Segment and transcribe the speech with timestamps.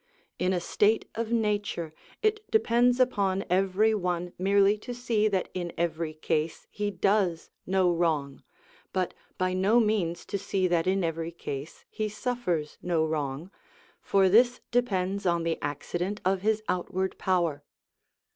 [0.39, 1.93] In a state of nature
[2.23, 7.91] it depends upon every one merely to see that in every case he does no
[7.93, 8.41] wrong,
[8.93, 13.51] but by no means to see that in every case he suffers no wrong,
[14.01, 17.63] for this depends on the accident of his outward power.